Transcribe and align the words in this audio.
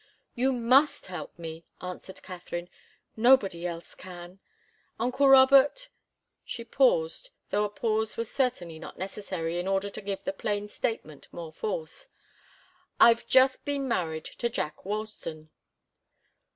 "You 0.33 0.51
must 0.51 1.05
help 1.05 1.37
me," 1.37 1.63
answered 1.79 2.23
Katharine. 2.23 2.71
"Nobody 3.15 3.67
else 3.67 3.93
can. 3.93 4.39
Uncle 4.99 5.29
Robert" 5.29 5.89
She 6.43 6.63
paused, 6.63 7.29
though 7.51 7.65
a 7.65 7.69
pause 7.69 8.17
was 8.17 8.27
certainly 8.27 8.79
not 8.79 8.97
necessary 8.97 9.59
in 9.59 9.67
order 9.67 9.91
to 9.91 10.01
give 10.01 10.23
the 10.23 10.33
plain 10.33 10.67
statement 10.67 11.27
more 11.31 11.51
force. 11.53 12.07
"I've 12.99 13.27
just 13.27 13.63
been 13.63 13.87
married 13.87 14.25
to 14.25 14.49
Jack 14.49 14.83
Ralston." 14.85 15.51